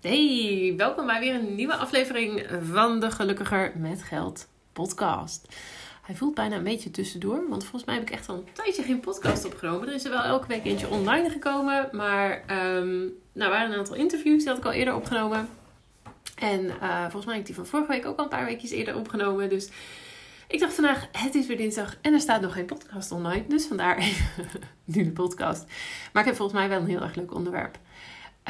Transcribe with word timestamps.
Hey, 0.00 0.74
welkom 0.76 1.06
bij 1.06 1.20
weer 1.20 1.34
een 1.34 1.54
nieuwe 1.54 1.76
aflevering 1.76 2.46
van 2.72 3.00
de 3.00 3.10
Gelukkiger 3.10 3.72
met 3.76 4.02
Geld 4.02 4.48
podcast. 4.72 5.56
Hij 6.02 6.14
voelt 6.14 6.34
bijna 6.34 6.56
een 6.56 6.62
beetje 6.62 6.90
tussendoor, 6.90 7.48
want 7.48 7.62
volgens 7.62 7.84
mij 7.84 7.94
heb 7.94 8.04
ik 8.04 8.10
echt 8.10 8.28
al 8.28 8.34
een 8.34 8.46
tijdje 8.52 8.82
geen 8.82 9.00
podcast 9.00 9.44
opgenomen. 9.44 9.88
Er 9.88 9.94
is 9.94 10.04
er 10.04 10.10
wel 10.10 10.22
elke 10.22 10.46
week 10.46 10.64
eentje 10.64 10.88
online 10.88 11.30
gekomen, 11.30 11.88
maar 11.92 12.44
um, 12.50 13.12
nou, 13.32 13.50
waren 13.50 13.72
een 13.72 13.78
aantal 13.78 13.94
interviews, 13.94 14.38
die 14.38 14.48
had 14.48 14.58
ik 14.58 14.64
al 14.64 14.72
eerder 14.72 14.94
opgenomen. 14.94 15.48
En 16.34 16.64
uh, 16.64 17.00
volgens 17.00 17.24
mij 17.24 17.34
heb 17.34 17.40
ik 17.40 17.46
die 17.46 17.54
van 17.54 17.66
vorige 17.66 17.92
week 17.92 18.06
ook 18.06 18.18
al 18.18 18.24
een 18.24 18.30
paar 18.30 18.44
weekjes 18.44 18.70
eerder 18.70 18.96
opgenomen, 18.96 19.48
dus... 19.48 19.70
Ik 20.48 20.60
dacht 20.60 20.74
vandaag, 20.74 21.08
het 21.12 21.34
is 21.34 21.46
weer 21.46 21.56
dinsdag 21.56 21.96
en 22.00 22.12
er 22.12 22.20
staat 22.20 22.40
nog 22.40 22.52
geen 22.52 22.66
podcast 22.66 23.12
online. 23.12 23.44
Dus 23.48 23.66
vandaar 23.66 23.96
nu 24.84 25.04
de 25.04 25.10
podcast. 25.10 25.64
Maar 26.12 26.22
ik 26.22 26.28
heb 26.28 26.36
volgens 26.36 26.58
mij 26.58 26.68
wel 26.68 26.80
een 26.80 26.86
heel 26.86 27.02
erg 27.02 27.14
leuk 27.14 27.34
onderwerp. 27.34 27.78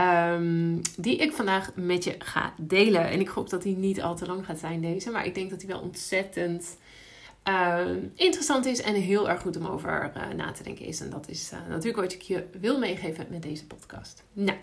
Um, 0.01 0.81
die 0.97 1.17
ik 1.17 1.33
vandaag 1.33 1.71
met 1.75 2.05
je 2.05 2.15
ga 2.19 2.55
delen. 2.57 3.09
En 3.09 3.21
ik 3.21 3.29
hoop 3.29 3.51
dat 3.51 3.63
die 3.63 3.77
niet 3.77 4.03
al 4.03 4.17
te 4.17 4.27
lang 4.27 4.45
gaat 4.45 4.59
zijn, 4.59 4.81
deze. 4.81 5.11
Maar 5.11 5.27
ik 5.27 5.35
denk 5.35 5.51
dat 5.51 5.59
die 5.59 5.69
wel 5.69 5.81
ontzettend 5.81 6.77
uh, 7.49 7.87
interessant 8.15 8.67
is 8.67 8.83
en 8.83 8.95
heel 8.95 9.29
erg 9.29 9.41
goed 9.41 9.57
om 9.57 9.67
over 9.67 10.13
uh, 10.17 10.29
na 10.37 10.53
te 10.53 10.63
denken 10.63 10.85
is. 10.85 11.01
En 11.01 11.11
dat 11.11 11.29
is 11.29 11.53
uh, 11.53 11.59
natuurlijk 11.69 11.97
wat 11.97 12.13
ik 12.13 12.23
je 12.23 12.45
wil 12.61 12.79
meegeven 12.79 13.27
met 13.31 13.43
deze 13.43 13.67
podcast. 13.67 14.25
Nou, 14.33 14.59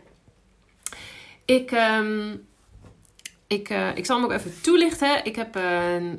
ik. 1.45 1.71
Um, 1.71 2.47
ik, 3.47 3.69
uh, 3.69 3.97
ik 3.97 4.05
zal 4.05 4.15
hem 4.15 4.25
ook 4.25 4.31
even 4.31 4.61
toelichten. 4.61 5.25
Ik 5.25 5.35
heb, 5.35 5.55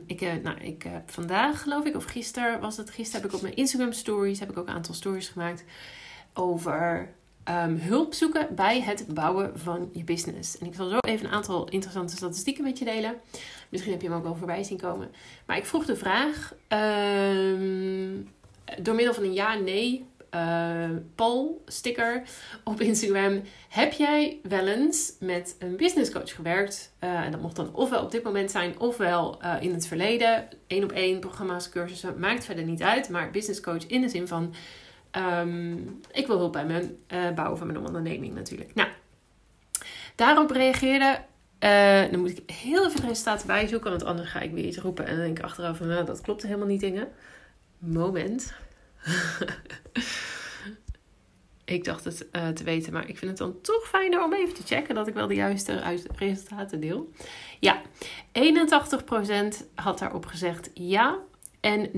ik, 0.06 0.20
nou, 0.42 0.60
ik 0.60 0.82
heb 0.82 1.10
vandaag, 1.10 1.62
geloof 1.62 1.84
ik, 1.84 1.96
of 1.96 2.04
gisteren 2.04 2.60
was 2.60 2.76
het. 2.76 2.90
Gisteren 2.90 3.20
heb 3.20 3.30
ik 3.30 3.36
op 3.36 3.42
mijn 3.42 3.56
Instagram 3.56 3.92
stories, 3.92 4.40
heb 4.40 4.50
ik 4.50 4.58
ook 4.58 4.68
een 4.68 4.74
aantal 4.74 4.94
stories 4.94 5.28
gemaakt 5.28 5.64
over 6.34 7.14
um, 7.48 7.76
hulp 7.76 8.14
zoeken 8.14 8.48
bij 8.54 8.80
het 8.80 9.06
bouwen 9.14 9.58
van 9.58 9.88
je 9.92 10.04
business. 10.04 10.58
En 10.58 10.66
ik 10.66 10.74
zal 10.74 10.88
zo 10.88 10.98
even 10.98 11.26
een 11.26 11.32
aantal 11.32 11.68
interessante 11.68 12.16
statistieken 12.16 12.64
met 12.64 12.78
je 12.78 12.84
delen. 12.84 13.14
Misschien 13.68 13.92
heb 13.92 14.02
je 14.02 14.08
hem 14.08 14.16
ook 14.16 14.24
wel 14.24 14.36
voorbij 14.36 14.62
zien 14.62 14.78
komen. 14.78 15.10
Maar 15.46 15.56
ik 15.56 15.66
vroeg 15.66 15.84
de 15.84 15.96
vraag, 15.96 16.54
um, 16.68 18.28
door 18.82 18.94
middel 18.94 19.14
van 19.14 19.24
een 19.24 19.34
ja-nee 19.34 20.06
uh, 20.34 20.90
poll 21.14 21.46
sticker 21.66 22.22
op 22.64 22.80
Instagram. 22.80 23.42
Heb 23.68 23.92
jij 23.92 24.38
wel 24.42 24.66
eens 24.66 25.12
met 25.20 25.56
een 25.58 25.76
business 25.76 26.10
coach 26.10 26.34
gewerkt? 26.34 26.92
Uh, 27.04 27.20
en 27.20 27.30
dat 27.30 27.40
mocht 27.40 27.56
dan 27.56 27.74
ofwel 27.74 28.02
op 28.02 28.10
dit 28.10 28.22
moment 28.22 28.50
zijn, 28.50 28.80
ofwel 28.80 29.38
uh, 29.42 29.54
in 29.60 29.72
het 29.72 29.86
verleden. 29.86 30.48
Eén 30.66 30.84
op 30.84 30.92
één 30.92 31.20
programma's, 31.20 31.68
cursussen, 31.68 32.18
maakt 32.18 32.44
verder 32.44 32.64
niet 32.64 32.82
uit. 32.82 33.08
Maar 33.08 33.30
business 33.30 33.60
coach 33.60 33.86
in 33.86 34.00
de 34.00 34.08
zin 34.08 34.28
van: 34.28 34.54
um, 35.16 36.00
ik 36.12 36.26
wil 36.26 36.38
hulp 36.38 36.52
bij 36.52 36.66
mijn 36.66 36.98
bouwen 37.34 37.58
van 37.58 37.66
mijn 37.66 37.86
onderneming 37.86 38.34
natuurlijk. 38.34 38.74
Nou, 38.74 38.88
daarop 40.14 40.50
reageerde. 40.50 41.18
dan 42.10 42.20
moet 42.20 42.38
ik 42.38 42.50
heel 42.50 42.86
even 42.86 43.08
resultaten 43.08 43.46
bijzoeken, 43.46 43.90
want 43.90 44.04
anders 44.04 44.28
ga 44.28 44.40
ik 44.40 44.52
weer 44.52 44.64
iets 44.64 44.78
roepen 44.78 45.06
en 45.06 45.16
dan 45.16 45.24
denk 45.24 45.38
ik 45.38 45.44
achteraf 45.44 45.76
van, 45.76 45.86
nou, 45.86 46.04
dat 46.04 46.20
klopt 46.20 46.42
helemaal 46.42 46.66
niet, 46.66 46.80
dingen. 46.80 47.08
Moment. 47.78 48.54
ik 51.64 51.84
dacht 51.84 52.04
het 52.04 52.26
uh, 52.32 52.48
te 52.48 52.64
weten, 52.64 52.92
maar 52.92 53.08
ik 53.08 53.18
vind 53.18 53.30
het 53.30 53.38
dan 53.38 53.60
toch 53.60 53.88
fijner 53.88 54.24
om 54.24 54.34
even 54.34 54.54
te 54.54 54.62
checken 54.62 54.94
dat 54.94 55.06
ik 55.06 55.14
wel 55.14 55.26
de 55.26 55.34
juiste 55.34 55.98
resultaten 56.16 56.80
deel. 56.80 57.10
Ja, 57.60 57.82
81% 58.32 58.36
had 59.74 59.98
daarop 59.98 60.26
gezegd 60.26 60.70
ja. 60.74 61.18
En 61.66 61.90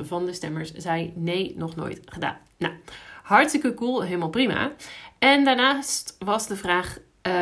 van 0.00 0.26
de 0.26 0.32
stemmers 0.32 0.72
zei 0.72 1.12
nee, 1.16 1.54
nog 1.56 1.76
nooit 1.76 2.00
gedaan. 2.04 2.36
Nou, 2.58 2.74
hartstikke 3.22 3.74
cool, 3.74 4.02
helemaal 4.02 4.28
prima. 4.28 4.72
En 5.18 5.44
daarnaast 5.44 6.16
was 6.18 6.46
de 6.46 6.56
vraag. 6.56 6.98
Uh, 7.26 7.32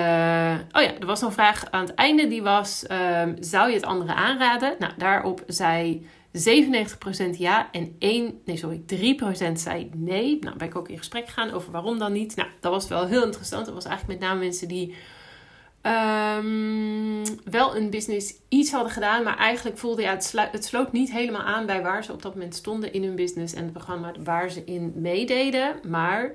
oh 0.72 0.82
ja, 0.82 0.98
er 1.00 1.06
was 1.06 1.20
nog 1.20 1.28
een 1.28 1.36
vraag 1.36 1.70
aan 1.70 1.86
het 1.86 1.94
einde. 1.94 2.28
Die 2.28 2.42
was: 2.42 2.84
uh, 2.90 3.22
Zou 3.40 3.68
je 3.68 3.74
het 3.74 3.84
anderen 3.84 4.14
aanraden? 4.14 4.74
Nou, 4.78 4.92
daarop 4.96 5.42
zei 5.46 6.06
97% 6.32 7.30
ja 7.32 7.68
en 7.72 7.96
1, 7.98 8.40
nee 8.44 8.56
sorry, 8.56 8.82
3% 9.50 9.52
zei 9.52 9.90
nee. 9.94 10.38
Nou 10.40 10.56
ben 10.56 10.68
ik 10.68 10.76
ook 10.76 10.88
in 10.88 10.98
gesprek 10.98 11.26
gegaan 11.26 11.50
over 11.50 11.72
waarom 11.72 11.98
dan 11.98 12.12
niet. 12.12 12.36
Nou, 12.36 12.48
dat 12.60 12.72
was 12.72 12.88
wel 12.88 13.06
heel 13.06 13.24
interessant. 13.24 13.64
Dat 13.64 13.74
was 13.74 13.84
eigenlijk 13.84 14.20
met 14.20 14.28
name 14.28 14.40
mensen 14.40 14.68
die 14.68 14.94
um, 15.82 17.22
wel 17.44 17.76
een 17.76 17.90
business 17.90 18.34
iets 18.48 18.70
hadden 18.70 18.92
gedaan, 18.92 19.24
maar 19.24 19.36
eigenlijk 19.36 19.78
voelde 19.78 20.02
ja, 20.02 20.10
het, 20.10 20.34
het 20.52 20.64
sloot 20.64 20.92
niet 20.92 21.12
helemaal 21.12 21.42
aan 21.42 21.66
bij 21.66 21.82
waar 21.82 22.04
ze 22.04 22.12
op 22.12 22.22
dat 22.22 22.34
moment 22.34 22.54
stonden 22.54 22.92
in 22.92 23.02
hun 23.02 23.16
business 23.16 23.54
en 23.54 23.62
het 23.62 23.72
programma 23.72 24.12
waar 24.24 24.50
ze 24.50 24.64
in 24.64 24.92
meededen. 24.94 25.76
Maar 25.88 26.34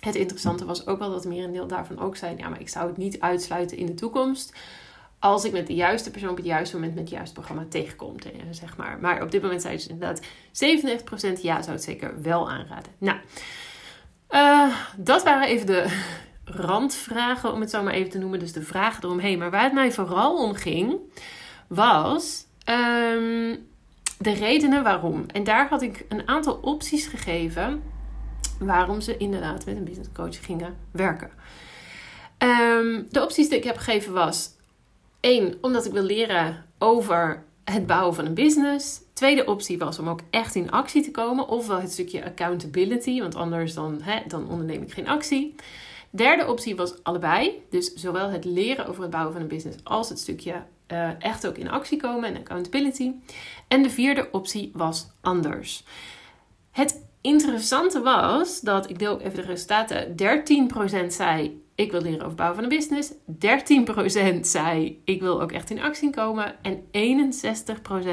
het 0.00 0.14
interessante 0.14 0.64
was 0.64 0.86
ook 0.86 0.98
wel 0.98 1.10
dat 1.10 1.24
merendeel 1.24 1.66
daarvan 1.66 1.98
ook 1.98 2.16
zei: 2.16 2.36
ja, 2.36 2.48
maar 2.48 2.60
ik 2.60 2.68
zou 2.68 2.88
het 2.88 2.96
niet 2.96 3.20
uitsluiten 3.20 3.76
in 3.76 3.86
de 3.86 3.94
toekomst 3.94 4.52
als 5.18 5.44
ik 5.44 5.52
met 5.52 5.66
de 5.66 5.74
juiste 5.74 6.10
persoon 6.10 6.30
op 6.30 6.36
het 6.36 6.46
juiste 6.46 6.74
moment 6.74 6.94
met 6.94 7.02
het 7.02 7.12
juiste 7.12 7.34
programma 7.34 7.66
tegenkom. 7.68 8.14
Zeg 8.50 8.76
maar. 8.76 8.98
maar 9.00 9.22
op 9.22 9.30
dit 9.30 9.42
moment 9.42 9.62
zijn 9.62 9.80
ze 9.80 9.88
inderdaad 9.88 10.20
97% 10.20 11.40
ja, 11.40 11.62
zou 11.62 11.76
het 11.76 11.84
zeker 11.84 12.22
wel 12.22 12.50
aanraden. 12.50 12.92
Nou, 12.98 13.18
uh, 14.30 14.76
dat 14.96 15.22
waren 15.22 15.48
even 15.48 15.66
de 15.66 16.02
randvragen, 16.50 17.52
om 17.52 17.60
het 17.60 17.70
zo 17.70 17.82
maar 17.82 17.92
even 17.92 18.10
te 18.10 18.18
noemen. 18.18 18.38
Dus 18.38 18.52
de 18.52 18.62
vragen 18.62 19.04
eromheen. 19.04 19.38
Maar 19.38 19.50
waar 19.50 19.62
het 19.62 19.72
mij 19.72 19.92
vooral 19.92 20.44
om 20.44 20.54
ging, 20.54 20.96
was 21.66 22.46
um, 22.64 23.66
de 24.18 24.32
redenen 24.32 24.82
waarom. 24.82 25.24
En 25.26 25.44
daar 25.44 25.68
had 25.68 25.82
ik 25.82 26.04
een 26.08 26.28
aantal 26.28 26.58
opties 26.62 27.06
gegeven 27.06 27.82
waarom 28.58 29.00
ze 29.00 29.16
inderdaad 29.16 29.66
met 29.66 29.76
een 29.76 29.84
business 29.84 30.10
coach 30.12 30.44
gingen 30.44 30.76
werken. 30.90 31.30
Um, 32.38 33.06
de 33.10 33.22
opties 33.22 33.48
die 33.48 33.58
ik 33.58 33.64
heb 33.64 33.76
gegeven 33.76 34.12
was 34.12 34.56
Eén, 35.20 35.58
omdat 35.60 35.86
ik 35.86 35.92
wil 35.92 36.02
leren 36.02 36.64
over 36.78 37.44
het 37.64 37.86
bouwen 37.86 38.14
van 38.14 38.26
een 38.26 38.34
business. 38.34 39.00
Tweede 39.12 39.44
optie 39.44 39.78
was 39.78 39.98
om 39.98 40.08
ook 40.08 40.20
echt 40.30 40.54
in 40.54 40.70
actie 40.70 41.02
te 41.02 41.10
komen. 41.10 41.48
Ofwel 41.48 41.80
het 41.80 41.92
stukje 41.92 42.24
accountability, 42.24 43.20
want 43.20 43.34
anders 43.34 43.74
dan, 43.74 43.98
hè, 44.02 44.20
dan 44.26 44.48
onderneem 44.48 44.82
ik 44.82 44.92
geen 44.92 45.08
actie. 45.08 45.54
Derde 46.10 46.46
optie 46.46 46.76
was 46.76 47.04
allebei. 47.04 47.62
Dus 47.70 47.92
zowel 47.94 48.30
het 48.30 48.44
leren 48.44 48.86
over 48.86 49.02
het 49.02 49.10
bouwen 49.10 49.32
van 49.32 49.42
een 49.42 49.48
business 49.48 49.78
als 49.84 50.08
het 50.08 50.18
stukje 50.18 50.62
uh, 50.92 51.10
echt 51.18 51.46
ook 51.46 51.56
in 51.56 51.70
actie 51.70 52.00
komen 52.00 52.34
en 52.34 52.36
accountability. 52.36 53.12
En 53.68 53.82
de 53.82 53.90
vierde 53.90 54.28
optie 54.32 54.70
was 54.74 55.06
anders. 55.20 55.84
Het 56.70 57.06
interessante 57.20 58.00
was 58.00 58.60
dat, 58.60 58.90
ik 58.90 58.98
deel 58.98 59.12
ook 59.12 59.20
even 59.20 59.34
de 59.34 59.42
resultaten, 59.42 60.14
13% 61.06 61.06
zei 61.06 61.62
ik 61.78 61.90
wil 61.90 62.00
leren 62.00 62.24
over 62.24 62.36
bouwen 62.36 62.56
van 62.56 62.64
een 62.64 62.78
business. 62.78 63.12
13% 64.36 64.40
zei 64.40 65.02
ik 65.04 65.20
wil 65.20 65.42
ook 65.42 65.52
echt 65.52 65.70
in 65.70 65.80
actie 65.80 66.10
komen. 66.10 66.54
En 66.62 66.84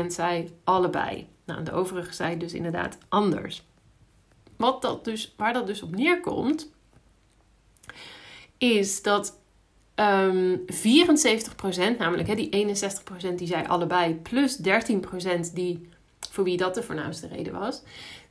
61% 0.04 0.08
zei 0.08 0.50
allebei. 0.64 1.28
Nou, 1.46 1.64
de 1.64 1.72
overige 1.72 2.14
zei 2.14 2.38
dus 2.38 2.54
inderdaad 2.54 2.98
anders. 3.10 3.66
Wat 4.58 4.82
dat 4.82 5.06
dus, 5.06 5.34
waar 5.38 5.54
dat 5.54 5.68
dus 5.68 5.82
op 5.82 5.96
neerkomt, 5.96 6.75
is 8.58 9.02
dat 9.02 9.40
um, 9.96 10.66
ehm, 10.66 11.94
74%, 11.94 11.98
namelijk 11.98 12.28
hè, 12.28 12.36
die 12.36 12.50
61% 12.50 13.36
die 13.36 13.48
zei 13.48 13.68
allebei, 13.68 14.16
plus 14.16 14.58
13% 14.58 14.62
die 15.54 15.90
voor 16.32 16.44
wie 16.44 16.58
dat 16.58 16.74
de 16.76 16.84
voornaamste 16.84 17.28
reden 17.28 17.54
was. 17.60 17.82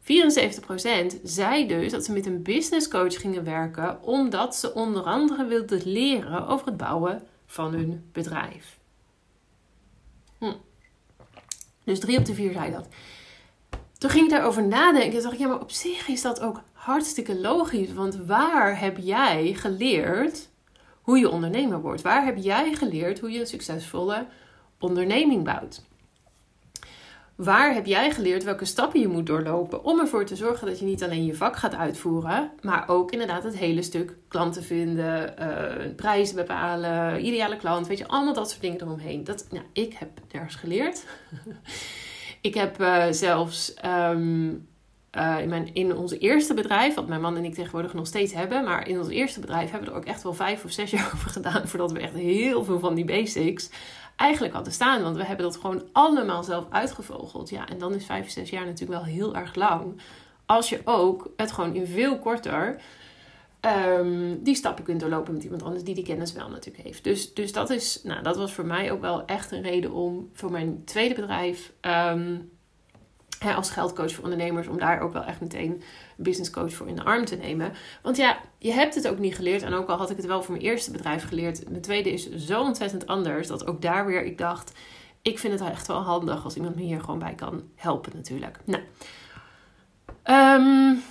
74% 0.03 1.21
zei 1.23 1.67
dus 1.67 1.93
dat 1.93 2.05
ze 2.05 2.13
met 2.13 2.27
een 2.27 2.43
business 2.43 2.89
coach 2.89 3.21
gingen 3.21 3.45
werken 3.45 4.03
omdat 4.03 4.57
ze 4.57 4.75
onder 4.75 5.03
andere 5.03 5.47
wilden 5.47 5.83
leren 5.85 6.47
over 6.47 6.67
het 6.67 6.77
bouwen 6.77 7.23
van 7.47 7.73
hun 7.73 8.09
bedrijf. 8.13 8.79
Hm. 10.39 10.53
Dus 11.85 12.01
3 12.01 12.19
op 12.19 12.25
de 12.25 12.35
4 12.35 12.53
zei 12.53 12.71
dat. 12.71 12.89
Toen 13.99 14.11
ging 14.11 14.25
ik 14.25 14.31
daarover 14.31 14.67
nadenken 14.67 15.17
en 15.17 15.23
dacht 15.23 15.35
ik, 15.35 15.41
ja, 15.41 15.49
maar 15.49 15.61
op 15.61 15.71
zich 15.71 16.09
is 16.09 16.23
dat 16.23 16.41
ook 16.41 16.61
hartstikke 16.85 17.41
logisch. 17.41 17.93
Want 17.93 18.17
waar 18.17 18.81
heb 18.81 18.97
jij 18.99 19.55
geleerd 19.55 20.49
hoe 21.03 21.19
je 21.19 21.31
ondernemer 21.31 21.81
wordt? 21.81 22.03
Waar 22.03 22.25
heb 22.25 22.37
jij 22.37 22.75
geleerd 22.75 23.21
hoe 23.21 23.31
je 23.31 23.41
een 23.41 23.47
succesvolle 23.47 24.27
onderneming 24.79 25.45
bouwt? 25.45 25.83
Waar 27.35 27.75
heb 27.75 27.87
jij 27.87 28.11
geleerd 28.11 28.45
welke 28.45 28.65
stappen 28.65 29.01
je 29.01 29.09
moet 29.09 29.27
doorlopen 29.27 29.85
om 29.85 30.01
ervoor 30.01 30.25
te 30.25 30.37
zorgen 30.37 30.67
dat 30.67 30.79
je 30.79 30.85
niet 30.85 31.03
alleen 31.03 31.25
je 31.25 31.35
vak 31.35 31.57
gaat 31.57 31.75
uitvoeren, 31.75 32.51
maar 32.61 32.89
ook 32.89 33.13
inderdaad 33.13 33.43
het 33.43 33.57
hele 33.57 33.83
stuk 33.83 34.17
klanten 34.29 34.63
vinden, 34.63 35.35
uh, 35.39 35.95
prijzen 35.97 36.37
bepalen, 36.37 37.27
ideale 37.27 37.57
klant, 37.57 37.87
weet 37.87 37.99
je, 37.99 38.09
allemaal 38.09 38.35
dat 38.35 38.51
soort 38.51 38.63
dingen 38.63 38.81
eromheen. 38.81 39.25
Dat, 39.25 39.47
nou, 39.51 39.65
ik 39.73 39.95
heb 39.95 40.09
nergens 40.33 40.55
geleerd. 40.55 41.05
ik 42.41 42.55
heb 42.55 42.81
uh, 42.81 43.05
zelfs 43.11 43.75
um, 43.85 44.67
uh, 45.17 45.41
in, 45.41 45.49
mijn, 45.49 45.75
in 45.75 45.97
onze 45.97 46.19
eerste 46.19 46.55
bedrijf, 46.55 46.95
wat 46.95 47.07
mijn 47.07 47.21
man 47.21 47.37
en 47.37 47.45
ik 47.45 47.55
tegenwoordig 47.55 47.95
nog 47.95 48.07
steeds 48.07 48.33
hebben, 48.33 48.65
maar 48.65 48.89
in 48.89 48.99
ons 48.99 49.09
eerste 49.09 49.41
bedrijf 49.41 49.71
hebben 49.71 49.89
we 49.89 49.95
er 49.95 50.01
ook 50.01 50.09
echt 50.09 50.23
wel 50.23 50.35
vijf 50.35 50.65
of 50.65 50.71
zes 50.71 50.91
jaar 50.97 51.11
over 51.15 51.31
gedaan 51.31 51.69
voordat 51.69 51.93
we 51.93 52.01
echt 52.01 52.15
heel 52.15 52.65
veel 52.65 52.79
van 52.79 52.95
die 52.95 53.05
basics 53.05 53.71
eigenlijk 54.17 54.55
hadden 54.55 54.73
staan. 54.73 55.03
Want 55.03 55.17
we 55.17 55.25
hebben 55.25 55.47
dat 55.47 55.57
gewoon 55.57 55.83
allemaal 55.93 56.43
zelf 56.43 56.67
uitgevogeld. 56.71 57.51
Ja, 57.51 57.69
en 57.69 57.79
dan 57.79 57.95
is 57.95 58.05
vijf, 58.05 58.31
zes 58.31 58.51
jaar 58.51 58.65
natuurlijk 58.65 59.01
wel 59.01 59.13
heel 59.13 59.35
erg 59.35 59.55
lang. 59.55 60.01
Als 60.47 60.69
je 60.69 60.81
ook 60.85 61.33
het 61.37 61.53
gewoon 61.53 61.75
in 61.75 61.87
veel 61.87 62.19
korter 62.19 62.81
ehm, 63.61 64.37
die 64.41 64.55
stappen 64.55 64.85
kunt 64.85 65.01
doorlopen 65.01 65.35
met 65.35 65.45
iemand 65.45 65.63
anders 65.63 65.85
die 65.85 65.95
die 65.95 66.05
kennis 66.05 66.33
wel 66.33 66.49
natuurlijk 66.49 66.85
heeft. 66.85 67.05
Dus, 67.05 67.35
dus 67.35 67.53
dat, 67.53 67.71
is, 67.71 68.01
nou, 68.03 68.23
dat 68.23 68.37
was 68.37 68.53
voor 68.53 68.67
mij 68.67 68.93
ook 68.93 69.01
wel 69.01 69.25
echt 69.25 69.53
een 69.53 69.63
reden 69.63 69.93
om 69.93 70.31
voor 70.33 70.51
mijn 70.51 70.85
tweede 70.85 71.15
bedrijf 71.15 71.73
ehm, 73.49 73.57
als 73.57 73.71
geldcoach 73.71 74.13
voor 74.13 74.25
ondernemers, 74.25 74.69
om 74.69 74.79
daar 74.79 75.01
ook 75.01 75.13
wel 75.13 75.25
echt 75.25 75.41
meteen 75.41 75.71
een 76.17 76.25
business 76.25 76.51
coach 76.51 76.73
voor 76.73 76.89
in 76.89 76.95
de 76.95 77.05
arm 77.05 77.25
te 77.25 77.37
nemen. 77.37 77.73
Want 78.03 78.17
ja, 78.17 78.39
je 78.59 78.73
hebt 78.73 78.95
het 78.95 79.09
ook 79.09 79.19
niet 79.19 79.35
geleerd. 79.35 79.63
En 79.63 79.75
ook 79.75 79.89
al 79.89 79.97
had 79.97 80.11
ik 80.11 80.17
het 80.17 80.27
wel 80.27 80.43
voor 80.43 80.55
mijn 80.55 80.67
eerste 80.67 80.91
bedrijf 80.91 81.29
geleerd, 81.29 81.69
mijn 81.69 81.83
tweede 81.83 82.13
is 82.13 82.31
zo 82.35 82.63
ontzettend 82.63 83.07
anders 83.07 83.49
dat 83.49 83.67
ook 83.67 83.83
daar 83.83 84.07
weer 84.07 84.25
ik 84.25 84.39
dacht, 84.39 84.73
ik 85.23 85.39
vind 85.39 85.61
het 85.61 85.71
echt 85.71 85.87
wel 85.87 86.01
handig 86.01 86.45
als 86.45 86.57
iemand 86.57 86.75
me 86.75 86.83
hier 86.83 87.01
gewoon 87.01 87.19
bij 87.19 87.35
kan 87.35 87.63
helpen 87.75 88.13
natuurlijk. 88.15 88.59
Nou, 88.65 88.83
um, 90.25 91.03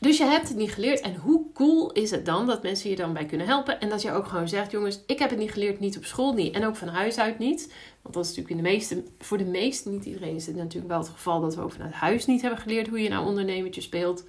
dus 0.00 0.18
je 0.18 0.24
hebt 0.24 0.48
het 0.48 0.56
niet 0.56 0.72
geleerd. 0.72 1.00
En 1.00 1.14
hoe 1.14 1.49
cool 1.60 1.92
is 1.92 2.10
het 2.10 2.24
dan 2.24 2.46
dat 2.46 2.62
mensen 2.62 2.90
je 2.90 2.96
dan 2.96 3.12
bij 3.12 3.26
kunnen 3.26 3.46
helpen? 3.46 3.80
En 3.80 3.88
dat 3.88 4.02
je 4.02 4.12
ook 4.12 4.26
gewoon 4.26 4.48
zegt: 4.48 4.70
jongens, 4.70 5.00
ik 5.06 5.18
heb 5.18 5.30
het 5.30 5.38
niet 5.38 5.52
geleerd, 5.52 5.80
niet 5.80 5.96
op 5.96 6.04
school 6.04 6.32
niet. 6.32 6.54
En 6.54 6.64
ook 6.64 6.76
van 6.76 6.88
huis 6.88 7.18
uit 7.18 7.38
niet. 7.38 7.72
Want 8.02 8.14
dat 8.14 8.24
is 8.24 8.30
natuurlijk 8.36 8.56
in 8.56 8.64
de 8.64 8.70
meeste, 8.70 9.02
voor 9.18 9.38
de 9.38 9.44
meeste, 9.44 9.90
niet 9.90 10.04
iedereen 10.04 10.34
is 10.34 10.46
het 10.46 10.56
natuurlijk 10.56 10.88
wel 10.88 10.98
het 10.98 11.08
geval 11.08 11.40
dat 11.40 11.54
we 11.54 11.62
ook 11.62 11.72
vanuit 11.72 11.92
huis 11.92 12.26
niet 12.26 12.42
hebben 12.42 12.60
geleerd 12.60 12.88
hoe 12.88 13.02
je 13.02 13.08
nou 13.08 13.26
ondernemertje 13.26 13.80
speelt. 13.80 14.24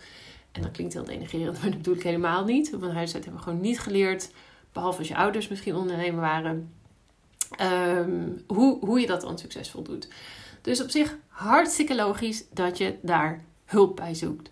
En 0.52 0.62
dat 0.62 0.72
klinkt 0.72 0.94
heel 0.94 1.04
denigrerend, 1.04 1.62
maar 1.62 1.70
dat 1.70 1.78
bedoel 1.78 1.96
ik 1.96 2.04
helemaal 2.04 2.46
niet. 2.46 2.70
Van 2.80 2.92
huis 2.92 3.14
uit 3.14 3.24
hebben 3.24 3.44
we 3.44 3.50
gewoon 3.50 3.62
niet 3.62 3.80
geleerd, 3.80 4.32
behalve 4.72 4.98
als 4.98 5.08
je 5.08 5.16
ouders 5.16 5.48
misschien 5.48 5.76
ondernemer 5.76 6.22
waren, 6.22 6.74
ehm, 7.58 8.30
hoe, 8.48 8.86
hoe 8.86 9.00
je 9.00 9.08
dat 9.08 9.22
dan 9.22 9.38
succesvol 9.38 9.84
doet. 9.84 10.08
Dus 10.62 10.82
op 10.82 10.90
zich 10.90 11.18
hartstikke 11.28 11.96
logisch 11.96 12.46
dat 12.54 12.78
je 12.78 12.96
daar 13.02 13.44
hulp 13.66 13.96
bij 13.96 14.14
zoekt. 14.14 14.50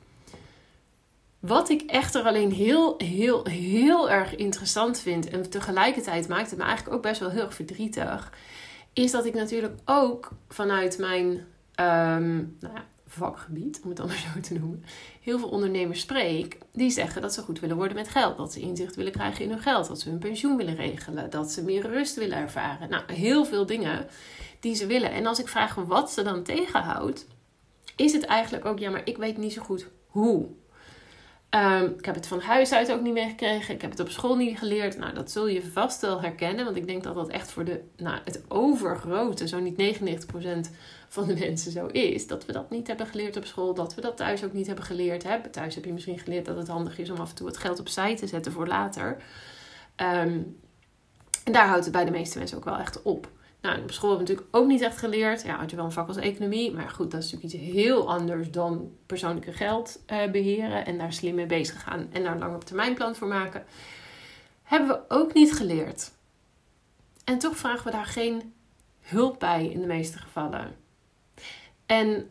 Wat 1.40 1.70
ik 1.70 1.82
echter 1.82 2.24
alleen 2.24 2.52
heel, 2.52 2.96
heel, 2.98 3.46
heel 3.46 4.10
erg 4.10 4.36
interessant 4.36 5.00
vind 5.00 5.30
en 5.30 5.50
tegelijkertijd 5.50 6.28
maakt 6.28 6.50
het 6.50 6.60
me 6.60 6.66
eigenlijk 6.66 6.96
ook 6.96 7.02
best 7.02 7.20
wel 7.20 7.30
heel 7.30 7.44
erg 7.44 7.54
verdrietig, 7.54 8.34
is 8.94 9.12
dat 9.12 9.26
ik 9.26 9.34
natuurlijk 9.34 9.80
ook 9.86 10.32
vanuit 10.48 10.98
mijn 10.98 11.28
um, 11.76 12.58
nou 12.60 12.78
vakgebied, 13.08 13.80
om 13.84 13.90
het 13.90 14.00
anders 14.00 14.22
zo 14.34 14.40
te 14.40 14.54
noemen, 14.54 14.84
heel 15.22 15.40
veel 15.40 15.50
ondernemers 15.50 16.00
spreek 16.00 16.58
die 16.74 16.90
zeggen 16.90 17.22
dat 17.22 17.34
ze 17.34 17.42
goed 17.42 17.60
willen 17.60 17.76
worden 17.76 17.96
met 17.96 18.08
geld, 18.08 18.38
dat 18.38 18.54
ze 18.54 18.60
inzicht 18.60 18.96
willen 18.96 19.12
krijgen 19.12 19.44
in 19.44 19.50
hun 19.50 19.60
geld, 19.60 19.88
dat 19.88 20.00
ze 20.00 20.10
hun 20.10 20.20
pensioen 20.20 20.58
willen 20.58 20.76
regelen, 20.76 21.30
dat 21.30 21.52
ze 21.52 21.64
meer 21.64 21.82
rust 21.82 22.16
willen 22.16 22.38
ervaren. 22.38 22.90
Nou, 22.90 23.14
heel 23.14 23.46
veel 23.46 23.66
dingen 23.66 24.08
die 24.60 24.76
ze 24.76 24.86
willen. 24.86 25.12
En 25.12 25.26
als 25.26 25.40
ik 25.40 25.48
vraag 25.48 25.76
wat 25.76 26.12
ze 26.12 26.24
dan 26.24 26.44
tegenhoudt, 26.44 27.28
is 27.96 28.14
het 28.14 28.26
eigenlijk 28.26 28.66
ook, 28.66 28.80
ja, 28.80 28.90
maar 28.90 29.06
ik 29.06 29.18
weet 29.18 29.38
niet 29.38 29.54
zo 29.54 29.62
goed 29.62 29.88
hoe. 30.08 30.48
Ehm, 31.50 31.86
ik 31.86 32.06
heb 32.06 32.16
het 32.16 32.28
van 32.28 32.40
huis 32.40 32.72
uit 32.72 32.92
ook 32.92 33.02
niet 33.02 33.14
meegekregen. 33.14 33.76
Ik 33.76 33.82
heb 33.82 33.92
het 33.92 34.00
op 34.00 34.10
school 34.10 34.36
niet 34.36 34.58
geleerd. 34.58 34.98
Nou, 34.98 35.14
dat 35.14 35.32
zul 35.32 35.48
je 35.48 35.72
vast 35.72 36.02
wel 36.02 36.22
herkennen. 36.22 36.66
Want 36.66 36.78
ik 36.78 36.88
denk 36.88 37.04
dat 37.04 37.16
dat 37.16 37.30
echt 37.30 37.52
voor 37.52 37.66
de, 37.66 37.82
nou, 37.98 38.20
het 38.24 38.42
overgrote, 38.48 39.48
zo 39.48 39.60
niet 39.60 39.78
99% 39.78 40.70
van 41.08 41.28
de 41.28 41.34
mensen 41.46 41.72
zo 41.72 41.86
is. 41.86 42.28
Dat 42.28 42.46
we 42.46 42.52
dat 42.52 42.70
niet 42.70 42.88
hebben 42.88 43.08
geleerd 43.08 43.38
op 43.38 43.46
school. 43.46 43.74
Dat 43.74 43.96
we 43.96 44.02
dat 44.02 44.18
thuis 44.18 44.44
ook 44.44 44.54
niet 44.54 44.68
hebben 44.68 44.86
geleerd. 44.86 45.24
Hè? 45.24 45.50
Thuis 45.50 45.76
heb 45.76 45.86
je 45.86 45.94
misschien 45.94 46.20
geleerd 46.20 46.46
dat 46.46 46.58
het 46.58 46.68
handig 46.68 46.98
is 46.98 47.10
om 47.10 47.20
af 47.20 47.30
en 47.30 47.36
toe 47.36 47.48
het 47.48 47.58
geld 47.58 47.80
opzij 47.80 48.16
te 48.16 48.28
zetten 48.28 48.52
voor 48.52 48.68
later. 48.68 49.18
Ehm, 49.96 50.42
en 51.44 51.52
daar 51.52 51.68
houdt 51.68 51.84
het 51.84 51.94
bij 51.94 52.06
de 52.06 52.12
meeste 52.12 52.38
mensen 52.38 52.58
ook 52.58 52.66
wel 52.66 52.78
echt 52.78 53.02
op. 53.02 53.30
Nou, 53.62 53.82
op 53.82 53.92
school 53.92 54.10
hebben 54.10 54.28
we 54.28 54.34
natuurlijk 54.34 54.56
ook 54.56 54.68
niet 54.68 54.82
echt 54.82 54.98
geleerd. 54.98 55.42
Ja, 55.42 55.58
had 55.58 55.70
je 55.70 55.76
wel 55.76 55.86
een 55.86 55.92
vak 55.92 56.08
als 56.08 56.18
economie. 56.18 56.72
Maar 56.72 56.90
goed, 56.90 57.12
dat 57.12 57.24
is 57.24 57.32
natuurlijk 57.32 57.64
iets 57.64 57.74
heel 57.74 58.10
anders 58.10 58.52
dan 58.52 58.96
persoonlijke 59.06 59.54
geld 59.54 60.02
uh, 60.08 60.32
beheren. 60.32 60.86
En 60.86 60.98
daar 60.98 61.14
slim 61.14 61.36
mee 61.36 61.46
bezig 61.46 61.84
gaan 61.84 62.10
en 62.12 62.24
daar 62.24 62.32
een 62.32 62.40
lange 62.40 62.58
termijn 62.58 62.94
plan 62.94 63.16
voor 63.16 63.28
maken. 63.28 63.66
Hebben 64.64 64.90
we 64.90 65.16
ook 65.16 65.34
niet 65.34 65.54
geleerd. 65.54 66.12
En 67.24 67.40
toch 67.40 67.58
vragen 67.58 67.86
we 67.86 67.92
daar 67.92 68.06
geen 68.06 68.54
hulp 69.00 69.40
bij 69.40 69.66
in 69.66 69.82
de 69.82 69.88
meeste 69.88 70.18
gevallen. 70.18 70.76
En 71.86 72.30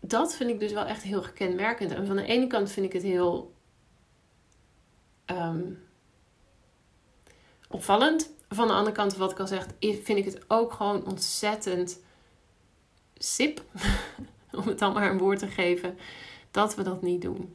dat 0.00 0.34
vind 0.34 0.50
ik 0.50 0.60
dus 0.60 0.72
wel 0.72 0.84
echt 0.84 1.02
heel 1.02 1.24
kenmerkend. 1.34 1.90
En 1.90 2.06
van 2.06 2.16
de 2.16 2.24
ene 2.24 2.46
kant 2.46 2.70
vind 2.70 2.86
ik 2.86 2.92
het 2.92 3.02
heel 3.02 3.54
um, 5.26 5.82
opvallend 7.68 8.30
van 8.48 8.66
de 8.66 8.72
andere 8.72 8.96
kant, 8.96 9.16
wat 9.16 9.30
ik 9.30 9.38
al 9.38 9.46
zeg, 9.46 9.66
vind 9.80 10.08
ik 10.18 10.24
het 10.24 10.44
ook 10.48 10.72
gewoon 10.72 11.06
ontzettend 11.06 12.00
sip, 13.14 13.62
om 14.58 14.66
het 14.66 14.78
dan 14.78 14.92
maar 14.92 15.10
een 15.10 15.18
woord 15.18 15.38
te 15.38 15.48
geven, 15.48 15.98
dat 16.50 16.74
we 16.74 16.82
dat 16.82 17.02
niet 17.02 17.22
doen. 17.22 17.54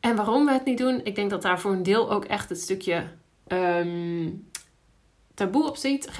En 0.00 0.16
waarom 0.16 0.46
we 0.46 0.52
het 0.52 0.64
niet 0.64 0.78
doen, 0.78 1.00
ik 1.04 1.14
denk 1.14 1.30
dat 1.30 1.42
daar 1.42 1.60
voor 1.60 1.72
een 1.72 1.82
deel 1.82 2.10
ook 2.10 2.24
echt 2.24 2.48
het 2.48 2.60
stukje 2.60 3.08
um, 3.48 4.48
taboe 5.34 5.68
op 5.68 5.76
zit. 5.76 6.10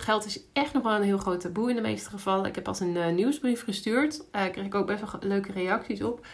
Geld 0.00 0.24
is 0.24 0.40
echt 0.52 0.72
nog 0.72 0.82
wel 0.82 0.94
een 0.94 1.02
heel 1.02 1.18
groot 1.18 1.40
taboe 1.40 1.70
in 1.70 1.76
de 1.76 1.82
meeste 1.82 2.10
gevallen. 2.10 2.46
Ik 2.46 2.54
heb 2.54 2.68
als 2.68 2.80
een 2.80 2.94
uh, 2.94 3.08
nieuwsbrief 3.08 3.64
gestuurd. 3.64 4.24
Daar 4.30 4.50
kreeg 4.50 4.64
ik 4.64 4.74
ook 4.74 4.86
best 4.86 5.00
wel 5.00 5.20
leuke 5.20 5.52
reacties 5.52 6.02
op 6.02 6.26